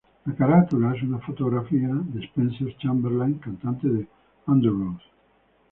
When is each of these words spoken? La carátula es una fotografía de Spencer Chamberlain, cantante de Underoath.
La 0.25 0.33
carátula 0.33 0.95
es 0.95 1.03
una 1.03 1.19
fotografía 1.19 1.87
de 1.93 2.23
Spencer 2.25 2.75
Chamberlain, 2.79 3.35
cantante 3.37 3.87
de 3.87 4.07
Underoath. 4.47 4.99